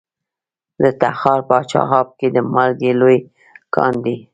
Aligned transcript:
د 0.81 0.83
تخار 1.01 1.39
په 1.49 1.57
چاه 1.71 1.91
اب 1.99 2.07
کې 2.19 2.27
د 2.35 2.37
مالګې 2.53 2.91
لوی 2.99 3.17
کان 3.75 3.93
دی. 4.03 4.15